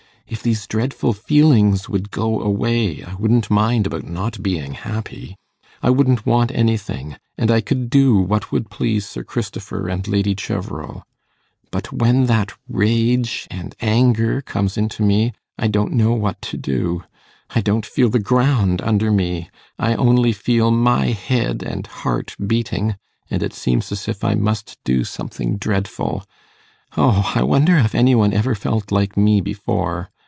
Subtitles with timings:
[0.27, 5.35] If these dreadful feelings would go away, I wouldn't mind about not being happy.
[5.83, 10.33] I wouldn't want anything and I could do what would please Sir Christopher and Lady
[10.33, 11.03] Cheverel.
[11.69, 17.03] But when that rage and anger comes into me, I don't know what to do.
[17.49, 22.95] I don't feel the ground under me; I only feel my head and heart beating,
[23.29, 26.23] and it seems as if I must do something dreadful.
[26.95, 27.33] O!
[27.35, 30.09] I wonder if any one ever felt like me before.